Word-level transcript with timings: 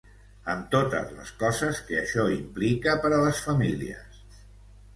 Amb 0.53 0.63
totes 0.75 1.11
les 1.17 1.33
coses 1.43 1.83
que 1.91 1.99
això 1.99 2.25
implica 2.37 2.97
per 3.07 3.13
a 3.19 3.23
les 3.27 3.45
famílies. 3.51 4.21